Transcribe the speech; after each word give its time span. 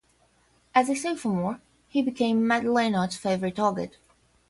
As 0.73 0.89
a 0.89 0.95
sophomore, 0.95 1.61
he 1.87 2.01
became 2.01 2.47
Matt 2.47 2.63
Leinart's 2.63 3.17
favorite 3.17 3.57
target. 3.57 3.97